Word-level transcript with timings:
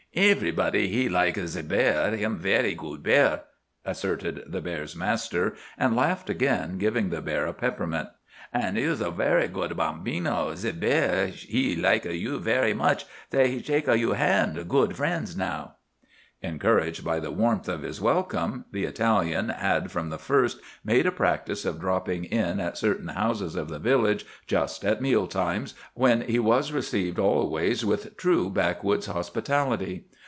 "Everybody 0.13 0.89
he 0.89 1.07
like 1.07 1.37
a 1.37 1.47
ze 1.47 1.61
bear. 1.61 2.11
Him 2.17 2.37
vaira 2.37 2.75
good 2.75 3.01
bear," 3.01 3.43
asserted 3.85 4.43
the 4.45 4.59
bear's 4.59 4.93
master, 4.93 5.55
and 5.77 5.95
laughed 5.95 6.29
again, 6.29 6.77
giving 6.77 7.11
the 7.11 7.21
bear 7.21 7.45
a 7.45 7.53
peppermint. 7.53 8.09
"An' 8.51 8.75
you 8.75 8.89
one 8.93 9.13
vaira 9.13 9.47
good 9.49 9.77
bambino. 9.77 10.53
Ze 10.53 10.73
bear, 10.73 11.27
he 11.27 11.77
like 11.77 12.05
a 12.05 12.13
you 12.13 12.41
vaira 12.41 12.75
much. 12.75 13.05
See 13.31 13.47
he 13.59 13.63
shak 13.63 13.87
a 13.87 13.97
you 13.97 14.11
ze 14.11 14.17
hand—good 14.17 14.97
frens 14.97 15.37
now." 15.37 15.75
Encouraged 16.43 17.05
by 17.05 17.19
the 17.19 17.29
warmth 17.29 17.69
of 17.69 17.83
his 17.83 18.01
welcome, 18.01 18.65
the 18.71 18.85
Italian 18.85 19.49
had 19.49 19.91
from 19.91 20.09
the 20.09 20.17
first 20.17 20.59
made 20.83 21.05
a 21.05 21.11
practice 21.11 21.65
of 21.65 21.79
dropping 21.79 22.23
in 22.25 22.59
at 22.59 22.79
certain 22.79 23.09
houses 23.09 23.55
of 23.55 23.69
the 23.69 23.77
village 23.77 24.25
just 24.47 24.83
at 24.83 25.03
meal 25.03 25.27
times—when 25.27 26.21
he 26.21 26.39
was 26.39 26.71
received 26.71 27.19
always 27.19 27.85
with 27.85 28.17
true 28.17 28.49
backwoods 28.49 29.05
hospitality. 29.05 30.07